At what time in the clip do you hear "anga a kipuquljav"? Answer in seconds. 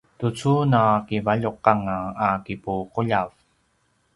1.71-3.29